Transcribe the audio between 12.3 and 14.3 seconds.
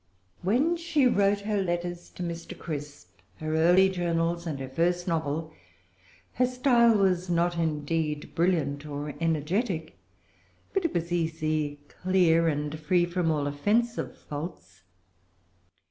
and free from all offensive